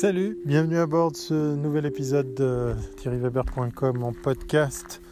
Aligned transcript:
Salut, 0.00 0.38
bienvenue 0.46 0.78
à 0.78 0.86
bord 0.86 1.12
de 1.12 1.16
ce 1.18 1.54
nouvel 1.56 1.84
épisode 1.84 2.32
de 2.32 2.74
thierryweber.com 2.96 4.02
en 4.02 4.14
podcast. 4.14 5.02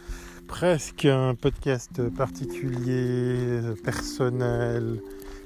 Presque 0.47 1.05
un 1.05 1.35
podcast 1.35 2.09
particulier, 2.09 3.59
personnel, 3.83 4.99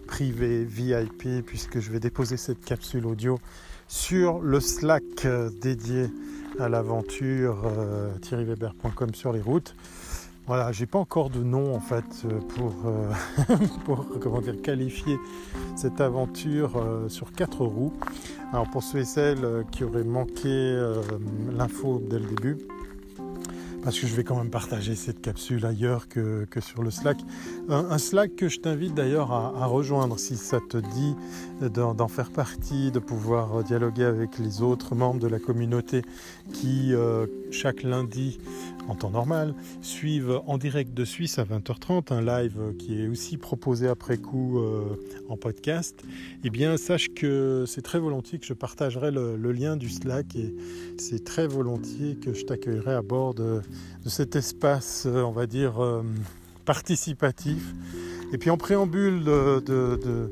privé, 0.08 0.64
VIP, 0.64 1.45
puisque 1.45 1.82
je 1.82 1.91
vais 1.91 2.00
déposer 2.00 2.38
cette 2.38 2.64
capsule 2.64 3.05
audio 3.05 3.38
sur 3.90 4.40
le 4.40 4.62
Slack 4.62 5.27
dédié 5.62 6.05
à 6.57 6.70
l'aventure 6.70 7.64
euh, 7.66 8.18
thierryweber.com 8.20 9.14
sur 9.14 9.34
les 9.34 9.41
routes. 9.41 9.75
Voilà, 10.46 10.73
j'ai 10.73 10.86
pas 10.86 11.00
encore 11.00 11.30
de 11.30 11.41
nom 11.41 11.73
en 11.73 11.80
fait 11.80 12.04
euh, 12.26 12.39
pour, 12.39 12.73
euh, 12.86 13.09
pour 13.86 14.05
comment 14.20 14.41
dire, 14.41 14.62
qualifier 14.62 15.18
cette 15.77 16.02
aventure 16.02 16.76
euh, 16.76 17.08
sur 17.08 17.31
quatre 17.31 17.66
roues. 17.66 17.94
Alors 18.52 18.70
pour 18.70 18.84
ceux 18.84 18.99
et 18.99 19.05
celles 19.05 19.63
qui 19.71 19.85
auraient 19.85 20.04
manqué 20.04 20.77
l'info 21.58 22.02
dès 22.08 22.20
le 22.20 22.26
début, 22.26 22.58
parce 23.84 24.00
que 24.00 24.08
je 24.08 24.16
vais 24.16 24.23
quand 24.23 24.38
même 24.38 24.50
partager 24.50 24.96
cette 24.96 25.22
capsule 25.22 25.66
ailleurs 25.66 26.08
que, 26.08 26.48
sur 26.60 26.84
le 26.84 26.91
Slack. 26.91 27.18
Un, 27.70 27.98
Slack 27.98 28.36
que 28.36 28.48
je 28.48 28.60
t'invite 28.60 28.94
d'ailleurs 28.94 29.32
à, 29.32 29.66
rejoindre 29.66 30.20
si 30.20 30.38
ça 30.38 30.60
te 30.70 30.78
dit 30.78 31.16
d'en 31.62 32.08
faire 32.08 32.32
partie, 32.32 32.91
de 32.91 33.00
pouvoir 33.00 33.64
dialoguer 33.64 34.05
avec 34.05 34.38
les 34.40 34.62
autres 34.62 34.96
membres 34.96 35.20
de 35.20 35.27
la 35.27 35.40
communauté 35.40 36.02
qui, 36.54 36.94
chaque 37.52 37.84
lundi, 37.84 38.40
en 38.88 38.96
temps 38.96 39.10
normal, 39.10 39.54
suivent 39.82 40.41
en 40.46 40.58
direct 40.58 40.94
de 40.94 41.05
Suisse 41.05 41.40
à 41.40 41.44
20h30 41.44 42.13
un 42.13 42.22
live 42.22 42.74
qui 42.77 43.02
est 43.02 43.08
aussi 43.08 43.38
proposé 43.38 43.88
après 43.88 44.18
coup 44.18 44.60
euh, 44.60 44.98
en 45.29 45.38
podcast, 45.38 46.04
eh 46.44 46.50
bien 46.50 46.77
sache 46.77 47.10
que 47.13 47.66
c'est 47.68 47.82
très 47.82 48.00
volontiers 48.00 48.40
que 48.40 48.46
je 48.46 48.54
partagerai 48.54 49.12
le, 49.12 49.52
lien 49.54 49.77
du 49.77 49.90
Slack 49.90 50.35
et 50.35 50.54
c'est 50.98 51.24
très 51.24 51.48
volontiers 51.48 52.16
que 52.16 52.34
je 52.34 52.44
t'accueillerai 52.44 52.94
à 52.94 53.02
bord 53.02 53.34
de, 53.34 53.62
cet 54.05 54.35
espace, 54.35 55.04
euh, 55.05 55.21
on 55.21 55.32
va 55.32 55.48
dire, 55.48 55.84
euh, 55.84 56.04
participatif. 56.66 57.74
Et 58.32 58.38
puis 58.38 58.49
en 58.49 58.57
préambule 58.57 59.24
de 59.24 60.32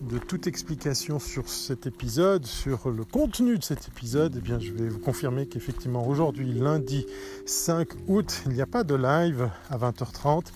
de 0.00 0.18
toute 0.18 0.46
explication 0.46 1.18
sur 1.18 1.48
cet 1.48 1.86
épisode, 1.86 2.46
sur 2.46 2.90
le 2.90 3.04
contenu 3.04 3.58
de 3.58 3.64
cet 3.64 3.88
épisode, 3.88 4.34
eh 4.38 4.40
bien, 4.40 4.58
je 4.60 4.72
vais 4.72 4.88
vous 4.88 5.00
confirmer 5.00 5.46
qu'effectivement 5.46 6.06
aujourd'hui, 6.06 6.52
lundi 6.52 7.06
5 7.46 7.88
août, 8.06 8.42
il 8.46 8.52
n'y 8.52 8.60
a 8.60 8.66
pas 8.66 8.84
de 8.84 8.94
live 8.94 9.50
à 9.70 9.76
20h30 9.76 10.46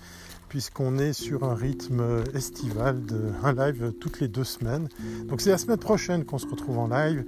puisqu'on 0.48 0.98
est 0.98 1.14
sur 1.14 1.44
un 1.44 1.54
rythme 1.54 2.24
estival 2.34 3.06
de 3.06 3.32
un 3.42 3.54
live 3.54 3.94
toutes 3.98 4.20
les 4.20 4.28
deux 4.28 4.44
semaines. 4.44 4.88
Donc 5.26 5.40
c'est 5.40 5.50
la 5.50 5.56
semaine 5.56 5.78
prochaine 5.78 6.26
qu'on 6.26 6.36
se 6.36 6.46
retrouve 6.46 6.78
en 6.78 6.88
live 6.88 7.24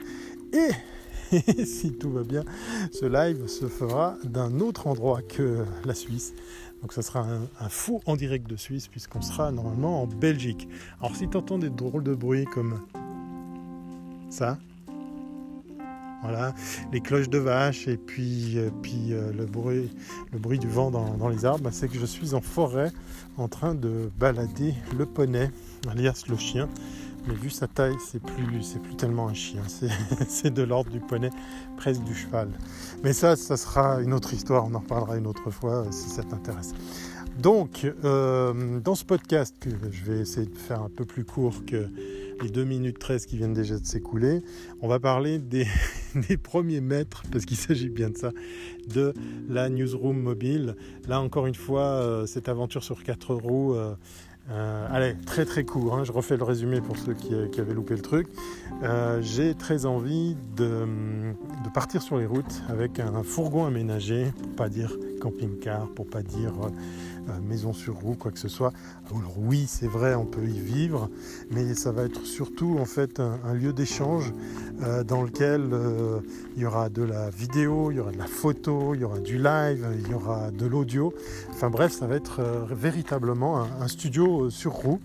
et 0.52 0.70
si 1.64 1.92
tout 1.92 2.10
va 2.10 2.22
bien, 2.22 2.44
ce 2.92 3.06
live 3.06 3.46
se 3.46 3.66
fera 3.66 4.16
d'un 4.24 4.60
autre 4.60 4.86
endroit 4.86 5.22
que 5.22 5.64
la 5.84 5.94
Suisse. 5.94 6.34
Donc 6.82 6.92
ça 6.92 7.02
sera 7.02 7.26
un, 7.60 7.68
fou 7.68 8.02
en 8.04 8.14
direct 8.14 8.48
de 8.48 8.56
Suisse 8.56 8.88
puisqu'on 8.88 9.22
sera 9.22 9.50
normalement 9.50 10.02
en 10.02 10.06
Belgique. 10.06 10.68
Alors 11.00 11.16
si 11.16 11.28
tu 11.28 11.36
entends 11.36 11.58
des 11.58 11.70
drôles 11.70 12.04
de 12.04 12.14
bruits 12.14 12.44
comme 12.44 12.80
ça, 14.28 14.58
voilà, 16.24 16.54
les 16.90 17.00
cloches 17.02 17.28
de 17.28 17.36
vache 17.36 17.86
et 17.86 17.98
puis, 17.98 18.58
euh, 18.58 18.70
euh, 19.10 19.32
le, 19.32 19.44
bruit, 19.44 20.58
du 20.58 20.68
vent 20.68 20.90
dans, 20.90 21.28
les 21.28 21.44
arbres, 21.44 21.68
c'est 21.70 21.86
que 21.86 21.98
je 21.98 22.06
suis 22.06 22.32
en 22.32 22.40
forêt 22.40 22.92
en 23.36 23.46
train 23.48 23.74
de 23.74 24.10
balader 24.18 24.74
le 24.96 25.04
poney, 25.04 25.50
alias 25.86 26.24
le 26.28 26.38
chien. 26.38 26.68
Mais 27.26 27.34
vu 27.34 27.48
sa 27.48 27.66
taille, 27.66 27.96
c'est 28.04 28.22
plus, 28.22 28.78
plus 28.82 28.96
tellement 28.96 29.28
un 29.28 29.34
chien, 29.34 29.62
c'est 30.28 30.52
de 30.52 30.62
l'ordre 30.62 30.90
du 30.90 31.00
poney, 31.00 31.30
presque 31.76 32.02
du 32.04 32.14
cheval. 32.14 32.50
Mais 33.02 33.12
ça, 33.12 33.34
ça 33.36 33.56
sera 33.56 34.02
une 34.02 34.12
autre 34.12 34.34
histoire, 34.34 34.66
on 34.66 34.74
en 34.74 34.80
reparlera 34.80 35.16
une 35.16 35.26
autre 35.26 35.50
fois 35.50 35.86
euh, 35.86 35.90
si 35.90 36.10
ça 36.10 36.22
t'intéresse. 36.22 36.74
Donc, 37.38 37.84
euh, 38.04 38.78
dans 38.80 38.94
ce 38.94 39.04
podcast, 39.04 39.56
que 39.58 39.70
je 39.90 40.04
vais 40.04 40.20
essayer 40.20 40.46
de 40.46 40.56
faire 40.56 40.82
un 40.82 40.88
peu 40.88 41.04
plus 41.04 41.24
court 41.24 41.64
que 41.66 41.88
les 42.42 42.48
2 42.48 42.64
minutes 42.64 42.98
13 42.98 43.26
qui 43.26 43.36
viennent 43.36 43.54
déjà 43.54 43.76
de 43.76 43.84
s'écouler, 43.84 44.42
on 44.82 44.88
va 44.88 45.00
parler 45.00 45.38
des, 45.38 45.66
premiers 46.42 46.80
mètres, 46.80 47.24
parce 47.32 47.44
qu'il 47.44 47.56
s'agit 47.56 47.88
bien 47.88 48.10
de 48.10 48.16
ça, 48.16 48.30
de 48.92 49.14
la 49.48 49.68
newsroom 49.68 50.20
mobile. 50.20 50.76
Là, 51.08 51.20
encore 51.20 51.46
une 51.46 51.54
fois, 51.54 51.82
euh, 51.82 52.26
cette 52.26 52.48
aventure 52.48 52.84
sur 52.84 53.02
4 53.02 53.34
roues 53.34 53.74
allez, 54.50 55.14
très 55.26 55.44
très 55.44 55.64
court, 55.64 55.96
hein, 55.96 56.04
je 56.04 56.12
refais 56.12 56.36
le 56.36 56.44
résumé 56.44 56.80
pour 56.80 56.96
ceux 56.96 57.14
qui, 57.14 57.60
avaient 57.60 57.74
loupé 57.74 57.94
le 57.94 58.02
truc. 58.02 58.28
Euh, 58.82 59.20
j'ai 59.22 59.54
très 59.54 59.86
envie 59.86 60.36
de, 60.56 60.86
partir 61.72 62.02
sur 62.02 62.18
les 62.18 62.26
routes 62.26 62.62
avec 62.68 63.00
un 63.00 63.22
fourgon 63.22 63.64
aménagé, 63.64 64.32
pour 64.42 64.52
pas 64.56 64.68
dire 64.68 64.96
camping-car, 65.24 65.88
pour 65.88 66.06
pas 66.06 66.22
dire 66.22 66.52
euh, 67.28 67.32
maison 67.48 67.72
sur 67.72 67.94
roue, 67.94 68.14
quoi 68.14 68.30
que 68.30 68.38
ce 68.38 68.48
soit. 68.48 68.72
Alors 69.10 69.34
oui, 69.38 69.64
c'est 69.66 69.88
vrai, 69.88 70.14
on 70.14 70.26
peut 70.26 70.44
y 70.44 70.60
vivre, 70.60 71.08
mais 71.50 71.74
ça 71.74 71.92
va 71.92 72.04
être 72.04 72.24
surtout 72.24 72.76
en 72.78 72.84
fait 72.84 73.20
un, 73.20 73.54
lieu 73.54 73.72
d'échange 73.72 74.32
dans 75.06 75.22
lequel 75.22 75.70
il 76.56 76.62
y 76.62 76.66
aura 76.66 76.88
de 76.88 77.02
la 77.02 77.30
vidéo, 77.30 77.90
il 77.90 77.96
y 77.96 78.00
aura 78.00 78.12
de 78.12 78.18
la 78.18 78.26
photo, 78.26 78.94
il 78.94 79.00
y 79.00 79.04
aura 79.04 79.20
du 79.20 79.38
live, 79.38 79.86
il 79.98 80.10
y 80.10 80.14
aura 80.14 80.50
de 80.50 80.66
l'audio. 80.66 81.14
Enfin 81.50 81.70
bref, 81.70 81.92
ça 81.92 82.06
va 82.06 82.16
être 82.16 82.42
véritablement 82.70 83.62
un 83.62 83.88
studio 83.88 84.44
euh, 84.44 84.50
sur 84.50 84.72
roue. 84.72 85.00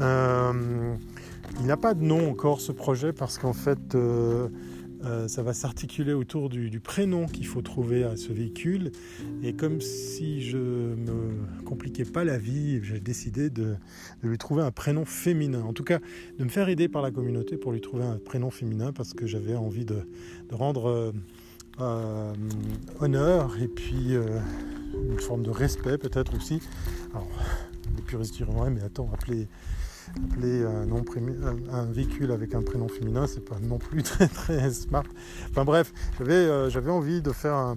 Euh, 0.00 0.94
il 1.60 1.66
n'a 1.66 1.76
pas 1.76 1.94
de 1.94 2.04
nom 2.04 2.30
encore 2.30 2.60
ce 2.60 2.72
projet 2.72 3.12
parce 3.12 3.38
qu'en 3.38 3.52
fait 3.52 3.96
euh, 5.06 5.28
ça 5.28 5.42
va 5.42 5.52
s'articuler 5.52 6.12
autour 6.12 6.48
du, 6.48 6.80
prénom 6.80 7.26
qu'il 7.26 7.46
faut 7.46 7.62
trouver 7.62 8.04
à 8.04 8.16
ce 8.16 8.32
véhicule. 8.32 8.90
Et 9.42 9.54
comme 9.54 9.80
si 9.80 10.42
je 10.42 10.58
me 10.58 11.62
compliquais 11.64 12.04
pas 12.04 12.24
la 12.24 12.38
vie, 12.38 12.80
j'ai 12.82 13.00
décidé 13.00 13.50
de, 13.50 13.76
lui 14.22 14.38
trouver 14.38 14.62
un 14.62 14.72
prénom 14.72 15.04
féminin. 15.04 15.62
En 15.62 15.72
tout 15.72 15.84
cas, 15.84 16.00
de 16.38 16.44
me 16.44 16.48
faire 16.48 16.68
aider 16.68 16.88
par 16.88 17.02
la 17.02 17.10
communauté 17.10 17.56
pour 17.56 17.72
lui 17.72 17.80
trouver 17.80 18.04
un 18.04 18.18
prénom 18.18 18.50
féminin 18.50 18.92
parce 18.92 19.14
que 19.14 19.26
j'avais 19.26 19.54
envie 19.54 19.84
de, 19.84 20.06
rendre 20.50 21.12
honneur 23.00 23.56
et 23.60 23.68
puis 23.68 24.14
une 24.14 25.20
forme 25.20 25.42
de 25.42 25.50
respect 25.50 25.98
peut-être 25.98 26.34
aussi. 26.34 26.60
Alors, 27.12 27.28
les 27.96 28.02
puristes 28.02 28.34
diront 28.34 28.68
mais 28.70 28.82
attends, 28.82 29.10
appeler, 29.12 29.48
un, 30.42 30.86
nom 30.86 31.04
un, 31.72 31.84
véhicule 31.84 32.32
avec 32.32 32.54
un 32.54 32.62
prénom 32.62 32.88
féminin, 32.88 33.26
c'est 33.26 33.44
pas 33.44 33.58
non 33.62 33.78
plus 33.78 34.02
très 34.04 34.28
très 34.28 34.70
smart. 34.70 35.04
Enfin 35.50 35.64
bref, 35.64 35.92
j'avais 36.18 36.34
euh, 36.34 36.70
j'avais 36.70 36.90
envie 36.90 37.22
de 37.22 37.32
faire 37.32 37.54
un, 37.54 37.76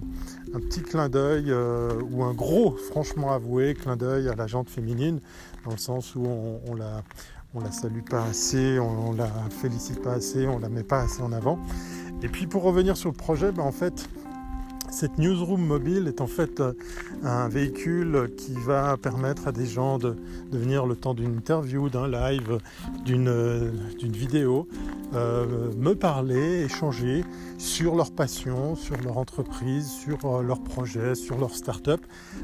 petit 0.52 0.82
clin 0.82 1.08
d'œil 1.08 1.46
euh, 1.48 2.00
ou 2.10 2.24
un 2.24 2.34
gros, 2.34 2.76
franchement 2.76 3.32
avoué, 3.32 3.74
clin 3.74 3.96
d'œil 3.96 4.28
à 4.28 4.34
la 4.34 4.46
jante 4.46 4.68
féminine, 4.68 5.20
dans 5.64 5.72
le 5.72 5.78
sens 5.78 6.14
où 6.14 6.24
on, 6.24 6.60
on 6.66 6.74
la 6.74 7.02
on 7.54 7.60
la 7.60 7.72
salue 7.72 8.02
pas 8.08 8.24
assez, 8.24 8.78
on, 8.78 9.12
la 9.12 9.28
félicite 9.50 10.02
pas 10.02 10.12
assez, 10.12 10.46
on 10.46 10.58
la 10.58 10.68
met 10.68 10.84
pas 10.84 11.00
assez 11.00 11.20
en 11.22 11.32
avant. 11.32 11.58
Et 12.22 12.28
puis 12.28 12.46
pour 12.46 12.62
revenir 12.62 12.96
sur 12.96 13.10
le 13.10 13.16
projet, 13.16 13.50
ben 13.50 13.62
en 13.62 13.72
fait, 13.72 14.08
cette 14.90 15.18
newsroom 15.18 15.64
mobile 15.64 16.08
est 16.08 16.20
en 16.20 16.26
fait 16.26 16.60
euh, 16.60 16.72
un 17.22 17.48
véhicule 17.48 18.30
qui 18.36 18.54
va 18.54 18.96
permettre 18.96 19.46
à 19.48 19.52
des 19.52 19.66
gens 19.66 19.98
de, 19.98 20.16
venir 20.52 20.86
le 20.86 20.96
temps 20.96 21.14
d'une 21.14 21.36
interview, 21.36 21.88
d'un 21.88 22.08
live, 22.08 22.58
d'une 23.04 23.28
euh, 23.28 23.70
vidéo, 24.02 24.66
euh, 25.14 25.72
me 25.76 25.94
parler, 25.94 26.64
échanger 26.64 27.24
sur 27.58 27.94
leur 27.94 28.10
passion, 28.10 28.74
sur 28.74 28.96
leur 29.02 29.18
entreprise, 29.18 29.88
sur 29.88 30.42
leur 30.42 30.62
projet, 30.62 31.14
sur 31.14 31.38
leur 31.38 31.54
start-up, 31.54 32.00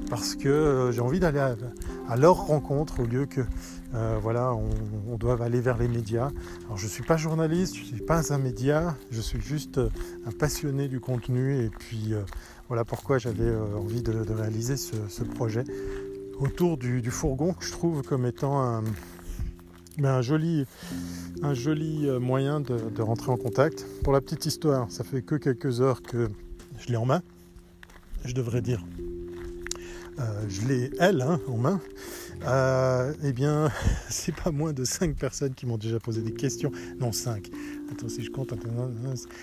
parce 0.09 0.35
que 0.35 0.91
j'ai 0.93 1.01
envie 1.01 1.21
d'aller 1.21 1.55
à, 2.09 2.17
leur 2.17 2.47
rencontre 2.47 3.01
au 3.01 3.07
lieu 3.07 3.27
que 3.27 3.43
voilà, 4.21 4.55
on, 4.55 5.17
doit 5.17 5.43
aller 5.43 5.61
vers 5.61 5.79
les 5.79 5.89
médias. 5.89 6.31
Alors 6.67 6.77
je 6.77 6.85
ne 6.85 6.91
suis 6.91 7.03
pas 7.03 7.17
journaliste, 7.17 7.75
je 7.77 7.81
ne 7.81 7.87
suis 7.87 8.03
pas 8.03 8.33
un 8.33 8.39
média, 8.39 8.95
je 9.11 9.21
suis 9.21 9.41
juste 9.41 9.81
un 10.27 10.33
passionné 10.33 10.89
du 10.89 11.01
contenu 11.01 11.65
et 11.65 11.71
puis 11.71 12.15
voilà 12.69 12.85
pourquoi 12.85 13.19
j'avais 13.19 13.45
euh, 13.45 13.77
envie 13.77 14.03
de, 14.03 14.13
réaliser 14.33 14.77
ce, 14.77 15.23
projet 15.23 15.63
autour 16.41 16.77
du, 16.77 17.11
fourgon 17.11 17.53
que 17.53 17.65
je 17.65 17.71
trouve 17.71 18.03
comme 18.03 18.27
étant 18.27 18.83
ben, 19.99 20.15
un, 20.15 20.23
joli, 20.23 20.67
un 21.43 21.55
joli 21.55 22.09
euh, 22.09 22.19
moyen 22.19 22.61
de, 22.61 23.01
rentrer 23.01 23.31
en 23.31 23.37
contact. 23.37 23.87
Pour 24.03 24.13
la 24.13 24.21
petite 24.21 24.47
histoire, 24.47 24.91
ça 24.91 25.05
fait 25.05 25.23
que 25.23 25.37
quelques 25.37 25.81
heures 25.81 26.03
que 26.03 26.29
je 26.79 26.89
l'ai 26.89 26.97
en 26.97 27.07
main, 27.07 27.23
je 28.25 28.35
devrais 28.35 28.63
dire. 28.63 28.85
Je 30.49 30.67
l'ai 30.67 30.91
elle 30.99 31.21
hein, 31.23 31.41
en 31.49 31.57
main. 31.57 31.81
Euh, 32.45 33.13
eh 33.25 33.33
bien, 33.33 33.71
c'est 34.09 34.35
pas 34.35 34.51
moins 34.51 34.73
de 34.73 34.85
5 34.85 35.17
personnes 35.17 35.55
qui 35.55 35.67
m'ont 35.67 35.79
déjà 35.79 35.99
posé 35.99 36.21
des 36.23 36.33
questions. 36.33 36.71
Non, 37.01 37.13
5. 37.13 37.51
Attends, 37.91 38.09
si 38.09 38.23
je 38.23 38.31
compte, 38.31 38.53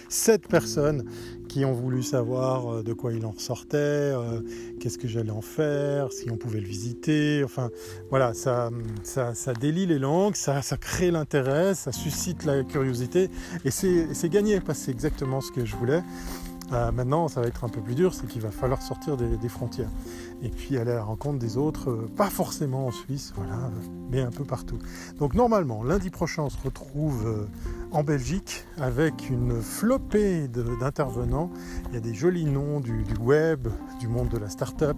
7 0.10 0.48
personnes 0.48 1.06
qui 1.48 1.66
ont 1.66 1.74
voulu 1.74 2.04
savoir 2.04 2.68
euh, 2.76 2.84
de 2.84 2.94
quoi 2.94 3.14
il 3.14 3.26
en 3.26 3.32
ressortait, 3.32 3.78
euh, 3.78 4.42
qu'est-ce 4.80 4.98
que 4.98 5.08
j'allais 5.08 5.32
en 5.32 5.42
faire, 5.42 6.12
si 6.12 6.30
on 6.30 6.38
pouvait 6.38 6.60
le 6.60 6.68
visiter. 6.68 7.44
Enfin, 7.44 7.70
voilà, 8.10 8.34
ça, 8.34 8.70
ça, 9.04 9.34
ça 9.34 9.54
délie 9.54 9.86
les 9.86 10.00
langues, 10.00 10.36
ça, 10.36 10.62
ça 10.62 10.78
crée 10.78 11.12
l'intérêt, 11.12 11.74
ça 11.74 11.92
suscite 11.92 12.44
la 12.44 12.64
curiosité. 12.64 13.30
Et 13.66 13.72
c'est 13.72 14.30
gagné, 14.30 14.60
parce 14.60 14.80
que 14.80 14.86
c'est 14.86 14.92
exactement 14.92 15.42
ce 15.42 15.52
que 15.52 15.66
je 15.66 15.76
voulais. 15.76 16.04
Euh, 16.72 16.92
maintenant, 16.92 17.28
ça 17.28 17.42
va 17.42 17.48
être 17.48 17.64
un 17.64 17.70
peu 17.70 17.82
plus 17.82 17.96
dur, 17.96 18.14
c'est 18.14 18.28
qu'il 18.28 18.42
va 18.42 18.52
falloir 18.52 18.82
sortir 18.82 19.18
des, 19.18 19.50
frontières 19.50 19.90
et 20.42 20.50
puis 20.50 20.78
aller 20.78 20.92
à 20.92 20.96
la 20.96 21.04
rencontre 21.04 21.38
des 21.38 21.58
autres, 21.58 21.92
euh, 21.92 22.10
pas 22.16 22.30
forcément 22.30 22.88
en 22.88 22.92
Suisse, 22.92 23.34
voilà, 23.36 23.70
mais 24.10 24.22
un 24.22 24.32
peu 24.32 24.46
partout. 24.46 24.80
Donc 25.20 25.34
normalement, 25.34 25.84
lundi 25.84 26.10
prochain, 26.10 26.44
on 26.44 26.50
se 26.50 26.58
retrouve 26.64 27.28
euh, 27.28 27.46
en 27.92 28.04
Belgique 28.04 28.66
avec 28.78 29.30
une 29.30 29.62
flopée 29.62 30.48
d'intervenants. 30.48 31.52
Il 31.90 31.96
y 31.96 31.98
a 31.98 32.00
des 32.00 32.14
jolis 32.14 32.46
noms 32.46 32.80
du, 32.80 33.04
web, 33.20 33.68
du 34.00 34.08
monde 34.08 34.30
de 34.30 34.38
la 34.38 34.50
start-up, 34.50 34.98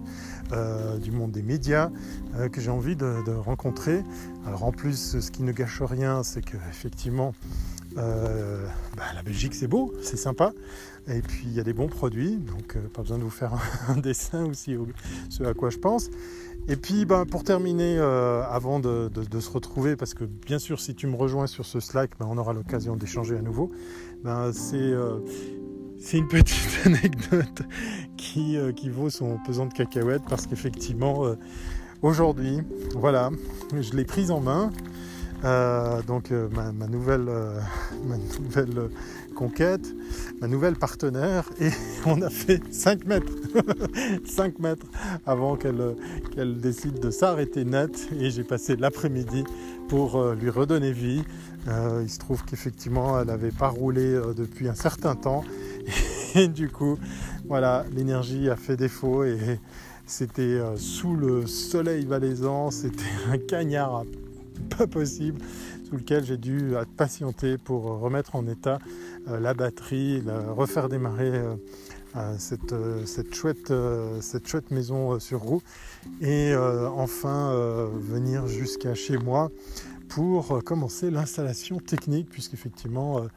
du 1.02 1.12
monde 1.12 1.32
des 1.32 1.42
médias 1.42 1.90
que 2.52 2.62
j'ai 2.62 2.72
envie 2.72 2.96
de, 2.96 3.24
de, 3.26 3.34
rencontrer. 3.34 4.04
Alors 4.46 4.64
en 4.64 4.72
plus, 4.72 5.20
ce 5.20 5.32
qui 5.32 5.44
ne 5.44 5.52
gâche 5.52 5.82
rien, 5.82 6.24
c'est 6.24 6.44
que 6.44 6.56
effectivement 6.70 7.34
euh, 7.98 8.66
bah, 8.98 9.04
la 9.14 9.24
Belgique 9.24 9.54
c'est 9.54 9.68
beau, 9.68 9.94
c'est 10.02 10.18
sympa. 10.18 10.54
Et 11.08 11.22
puis 11.22 11.44
il 11.46 11.54
y 11.54 11.60
a 11.60 11.64
des 11.64 11.74
bons 11.74 11.88
produits, 11.88 12.38
donc 12.38 12.76
euh, 12.76 12.88
pas 12.94 13.02
besoin 13.02 13.18
de 13.18 13.24
vous 13.24 13.30
faire 13.30 13.54
un, 13.88 13.98
dessin 13.98 14.46
aussi, 14.46 14.76
ce 15.30 15.44
à 15.44 15.54
quoi 15.54 15.70
je 15.70 15.78
pense. 15.78 16.10
Et 16.68 16.76
puis 16.76 17.06
bah, 17.06 17.26
pour 17.30 17.44
terminer, 17.44 17.98
euh, 17.98 18.44
avant 18.44 18.80
de, 18.80 19.10
se 19.40 19.50
retrouver, 19.50 19.96
parce 19.96 20.14
que 20.14 20.26
bien 20.26 20.60
sûr 20.60 20.80
si 20.80 20.96
tu 20.96 21.08
me 21.08 21.16
rejoins 21.16 21.48
sur 21.48 21.66
ce 21.66 21.80
Slack, 21.80 22.12
bah, 22.20 22.26
on 22.30 22.38
aura 22.38 22.54
l'occasion 22.54 22.96
d'échanger 22.96 23.38
à 23.38 23.42
nouveau. 23.42 23.72
c'est 24.52 26.18
une 26.18 26.28
petite 26.28 26.80
anecdote 26.86 27.62
qui, 28.18 28.58
vaut 28.90 29.10
son 29.10 29.38
pesant 29.46 29.68
de 29.68 29.74
cacahuètes 29.74 30.24
parce 30.28 30.48
qu'effectivement, 30.48 31.36
aujourd'hui, 32.02 32.62
voilà, 32.96 33.30
je 33.80 33.96
l'ai 33.96 34.06
prise 34.06 34.32
en 34.32 34.42
main. 34.42 34.72
Euh, 35.46 36.02
donc 36.02 36.32
euh, 36.32 36.48
ma, 36.74 36.88
nouvelle, 36.88 37.28
euh, 37.30 37.60
conquête, 39.36 39.94
ma 40.42 40.48
nouvelle 40.48 40.76
partenaire, 40.76 41.50
et 41.60 41.70
on 42.06 42.22
a 42.22 42.30
fait 42.30 42.62
5 42.72 43.06
mètres, 43.06 43.32
5 44.26 44.60
mètres 44.60 44.88
avant 45.26 45.56
qu'elle 45.56 46.60
décide 46.60 47.00
de 47.00 47.12
s'arrêter 47.12 47.64
net, 47.64 48.10
et 48.20 48.32
j'ai 48.32 48.44
passé 48.44 48.76
l'après-midi 48.76 49.44
pour 49.88 50.20
lui 50.34 50.50
redonner 50.50 50.92
vie. 50.92 51.24
il 52.02 52.10
se 52.10 52.18
trouve 52.18 52.44
qu'effectivement 52.44 53.20
elle 53.20 53.28
n'avait 53.28 53.52
pas 53.52 53.68
roulé 53.68 54.20
depuis 54.36 54.68
un 54.68 54.74
certain 54.74 55.16
temps, 55.16 55.44
et 56.34 56.48
du 56.48 56.70
coup, 56.70 56.98
voilà, 57.48 57.86
l'énergie 57.96 58.50
a 58.50 58.56
fait 58.56 58.76
défaut 58.76 59.24
et 59.24 59.60
c'était 60.08 60.60
sous 60.76 61.16
le 61.16 61.46
soleil 61.46 62.06
valaisant, 62.06 62.72
c'était 62.72 63.04
un 63.32 63.38
cagnard 63.38 64.06
pas 64.78 64.88
possible, 64.88 65.40
sous 65.88 65.98
lequel 65.98 66.24
j'ai 66.26 66.38
dû 66.38 66.74
patienter 66.98 67.58
pour 67.58 67.84
remettre 68.00 68.36
en 68.36 68.48
état 68.48 68.80
euh, 69.28 69.40
la 69.40 69.54
batterie, 69.54 70.24
refaire 70.56 70.90
démarrer 70.90 71.32
euh, 71.32 71.56
euh, 72.16 72.36
cette, 72.38 73.34
chouette, 73.34 73.74
cette 74.22 74.48
chouette 74.48 74.72
maison 74.72 75.20
sur 75.20 75.42
roue. 75.42 75.62
Et 76.22 76.54
enfin 76.56 77.54
venir 77.94 78.48
jusqu'à 78.48 78.94
chez 78.94 79.18
moi 79.18 79.52
pour 80.08 80.52
euh, 80.52 80.62
commencer 80.62 81.10
l'installation 81.12 81.80
technique, 81.80 82.30
puisqu'effectivement, 82.30 83.20
euh, 83.20 83.28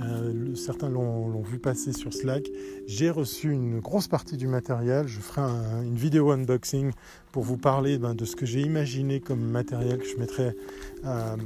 euh, 0.00 0.54
certains 0.54 0.88
l'ont 0.88 1.42
vu 1.42 1.58
passer 1.58 1.92
sur 1.92 2.12
Slack. 2.12 2.48
J'ai 2.86 3.10
reçu 3.10 3.50
une 3.50 3.80
grosse 3.80 4.08
partie 4.08 4.36
du 4.36 4.46
matériel. 4.46 5.06
Je 5.06 5.20
ferai 5.20 5.42
une 5.84 5.96
vidéo 5.96 6.30
unboxing 6.30 6.92
pour 7.32 7.42
vous 7.44 7.56
parler 7.56 7.98
ben, 7.98 8.14
de 8.14 8.24
ce 8.24 8.36
que 8.36 8.46
j'ai 8.46 8.60
imaginé 8.60 9.20
comme 9.20 9.40
matériel 9.40 9.98
que 9.98 10.06
je 10.06 10.16
mettrai 10.16 10.56
à, 11.04 11.36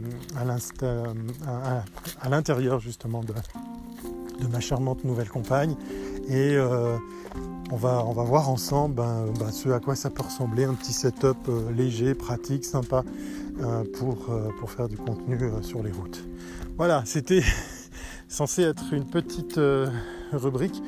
l'intérieur 2.29 2.81
justement 2.81 3.23
de, 3.23 3.35
ma 4.49 4.61
charmante 4.61 5.05
nouvelle 5.05 5.29
compagne. 5.29 5.77
Et 6.29 6.57
on 7.71 7.77
va, 7.77 8.05
on 8.07 8.13
va 8.13 8.23
voir 8.23 8.49
ensemble 8.49 8.95
ben, 8.95 9.27
ben, 9.39 9.51
ce 9.51 9.69
à 9.69 9.81
quoi 9.81 9.95
ça 9.95 10.11
peut 10.11 10.23
ressembler, 10.23 10.65
un 10.65 10.75
petit 10.75 10.93
setup 10.93 11.37
léger, 11.77 12.15
pratique, 12.15 12.65
sympa 12.65 13.05
pour, 13.99 14.31
euh, 14.31 14.49
pour 14.59 14.71
faire 14.71 14.89
du 14.89 14.97
contenu 14.97 15.39
euh, 15.41 15.63
sur 15.63 15.83
les 15.83 15.91
routes. 15.91 16.25
Voilà, 16.77 17.03
c'était 17.07 17.43
censé 18.29 18.63
être 18.63 18.93
une 18.93 19.05
petite 19.05 19.61
rubrique, 20.33 20.83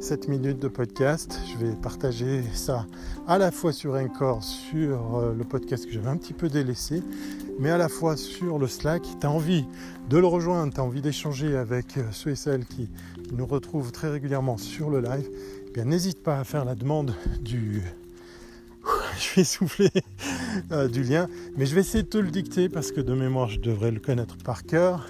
7 0.00 0.28
minutes 0.28 0.58
de 0.58 0.68
podcast. 0.68 1.40
Je 1.46 1.64
vais 1.64 1.74
partager 1.74 2.42
ça 2.52 2.86
à 3.26 3.38
la 3.38 3.50
fois 3.50 3.72
sur 3.72 3.94
Encore, 3.94 4.42
sur 4.42 5.32
le 5.34 5.44
podcast 5.44 5.86
que 5.86 5.92
j'avais 5.92 6.08
un 6.08 6.18
petit 6.18 6.34
peu 6.34 6.48
délaissé, 6.48 7.02
mais 7.58 7.70
à 7.70 7.78
la 7.78 7.88
fois 7.88 8.16
sur 8.16 8.58
le 8.58 8.66
Slack. 8.66 9.02
Tu 9.20 9.26
as 9.26 9.30
envie 9.30 9.64
de 10.10 10.18
le 10.18 10.26
rejoindre, 10.26 10.74
tu 10.74 10.80
as 10.80 10.84
envie 10.84 11.00
d'échanger 11.00 11.56
avec 11.56 11.98
ceux 12.12 12.32
et 12.32 12.36
celles 12.36 12.66
qui, 12.66 12.90
qui, 13.24 13.34
nous 13.34 13.46
retrouvent 13.46 13.92
très 13.92 14.10
régulièrement 14.10 14.58
sur 14.58 14.90
le 14.90 15.00
live, 15.00 15.30
eh 15.68 15.70
bien 15.70 15.84
n'hésite 15.84 16.22
pas 16.22 16.38
à 16.38 16.44
faire 16.44 16.66
la 16.66 16.74
demande 16.74 17.14
du... 17.40 17.82
Je 19.34 19.36
vais 19.36 19.44
souffler 19.44 19.90
euh, 20.72 20.88
du 20.88 21.02
lien. 21.02 21.28
Mais 21.56 21.66
je 21.66 21.74
vais 21.74 21.82
essayer 21.82 22.02
de 22.02 22.08
te 22.08 22.18
le 22.18 22.30
dicter 22.30 22.68
parce 22.68 22.90
que 22.90 23.00
de 23.00 23.12
mémoire, 23.12 23.50
je 23.50 23.60
devrais 23.60 23.90
le 23.90 24.00
connaître 24.00 24.36
par 24.38 24.64
cœur. 24.64 25.06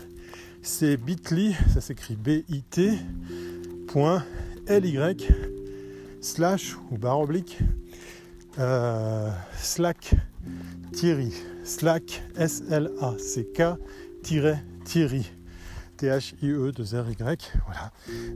C'est 0.62 0.96
bit.ly, 0.96 1.54
ça 1.72 1.80
s'écrit 1.80 2.16
B-I-T, 2.16 2.98
point 3.86 4.24
L-Y, 4.66 5.28
slash 6.20 6.76
ou 6.90 6.98
barre 6.98 7.20
oblique, 7.20 7.58
euh, 8.58 9.30
slack 9.56 10.14
Thierry, 10.92 11.32
slack 11.64 12.22
S-L-A-C-K, 12.36 13.62
Thierry, 14.22 15.30
T-H-I-E 15.96 16.72
de 16.72 16.82
R-Y, 16.82 17.52
voilà, 17.64 17.92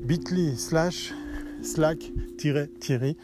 bit.ly 0.07 0.57
slash 0.57 1.13
slack-thierry. 1.65 3.17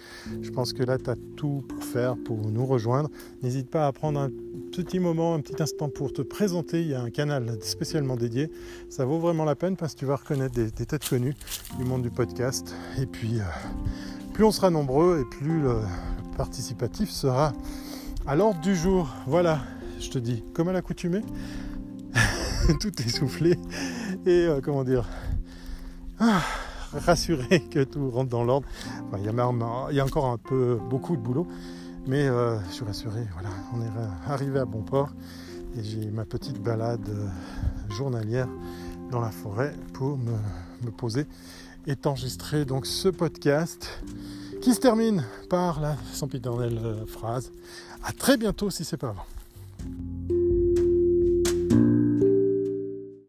Je 0.42 0.50
pense 0.50 0.72
que 0.72 0.82
là, 0.82 0.98
tu 0.98 1.10
as 1.10 1.16
tout 1.36 1.64
pour 1.68 1.84
faire, 1.84 2.16
pour 2.16 2.38
nous 2.38 2.66
rejoindre. 2.66 3.10
N'hésite 3.42 3.68
pas 3.68 3.86
à 3.86 3.92
prendre 3.92 4.20
un 4.20 4.30
petit 4.72 4.98
moment, 4.98 5.34
un 5.34 5.40
petit 5.40 5.62
instant 5.62 5.88
pour 5.88 6.12
te 6.12 6.22
présenter. 6.22 6.80
Il 6.80 6.88
y 6.88 6.94
a 6.94 7.00
un 7.00 7.10
canal 7.10 7.58
spécialement 7.62 8.16
dédié. 8.16 8.50
Ça 8.88 9.04
vaut 9.04 9.18
vraiment 9.18 9.44
la 9.44 9.54
peine 9.54 9.76
parce 9.76 9.94
que 9.94 10.00
tu 10.00 10.06
vas 10.06 10.16
reconnaître 10.16 10.54
des, 10.54 10.70
têtes 10.70 11.08
connues 11.08 11.34
du 11.78 11.84
monde 11.84 12.02
du 12.02 12.10
podcast. 12.10 12.74
Et 13.00 13.06
puis, 13.06 13.40
euh, 13.40 13.44
plus 14.32 14.44
on 14.44 14.52
sera 14.52 14.70
nombreux 14.70 15.20
et 15.20 15.36
plus 15.36 15.60
le 15.60 15.76
participatif 16.36 17.10
sera 17.10 17.52
à 18.26 18.36
l'ordre 18.36 18.60
du 18.60 18.74
jour. 18.74 19.14
Voilà, 19.26 19.60
je 19.98 20.08
te 20.08 20.18
dis, 20.18 20.42
comme 20.54 20.68
à 20.68 20.72
l'accoutumée, 20.72 21.22
tout 22.80 23.02
est 23.02 23.08
soufflé. 23.08 23.58
Et 24.26 24.46
euh, 24.46 24.60
comment 24.62 24.84
dire 24.84 25.08
ah, 26.18 26.42
rassuré 27.06 27.60
que 27.60 27.84
tout 27.84 28.10
rentre 28.10 28.30
dans 28.30 28.44
l'ordre. 28.44 28.66
il, 29.18 29.24
y 29.24 30.00
a, 30.00 30.04
encore 30.04 30.26
un 30.26 30.38
peu 30.38 30.78
beaucoup 30.88 31.16
de 31.16 31.22
boulot, 31.22 31.46
mais 32.06 32.26
euh, 32.26 32.58
je 32.68 32.74
suis 32.74 32.84
rassuré. 32.84 33.26
Voilà, 33.34 33.50
on 33.74 33.80
est 33.80 34.30
arrivé 34.32 34.58
à 34.58 34.64
bon 34.64 34.82
port 34.82 35.10
et 35.76 35.82
j'ai 35.82 36.10
ma 36.10 36.24
petite 36.24 36.60
balade 36.60 37.08
euh, 37.08 37.28
journalière 37.90 38.48
dans 39.10 39.20
la 39.20 39.30
forêt 39.30 39.74
pour 39.92 40.18
me, 40.18 40.90
poser 40.90 41.26
et 41.86 41.94
enregistrer 42.04 42.64
donc 42.64 42.86
ce 42.86 43.08
podcast 43.08 44.02
qui 44.62 44.74
se 44.74 44.80
termine 44.80 45.24
par 45.48 45.80
la 45.80 45.96
sempiternelle 46.12 46.78
euh, 46.82 47.06
phrase. 47.06 47.52
À 48.02 48.12
très 48.12 48.36
bientôt 48.36 48.70
si 48.70 48.84
c'est 48.84 48.96
pas 48.96 49.10
avant. 49.10 49.26